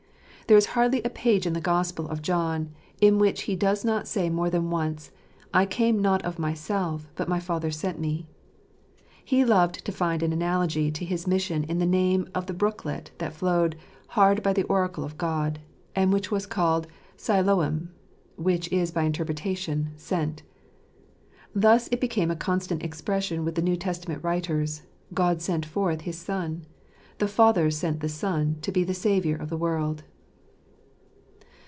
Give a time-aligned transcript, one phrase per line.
[0.47, 4.05] There is hardly a page in the Gospel of John in which He does not
[4.05, 5.09] say more than once,"
[5.53, 8.27] I came not of Myself, but My Father sent Me."
[9.23, 13.11] He loved to find an analogy to His mission in the name of the brooklet
[13.17, 13.77] that flowed
[14.09, 15.59] "hard by the oracle of God,"
[15.95, 17.93] and which was called Siloam
[18.35, 20.43] (which is by interpretation," Sent").
[21.55, 24.81] Thus it be came a constant expression with the New Testament writers,
[25.13, 26.65] "God sent forth his Son;"
[27.19, 30.03] "The Father sent the Son to be the Saviour of the world."